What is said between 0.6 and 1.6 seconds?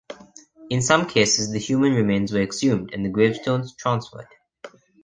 In some cases the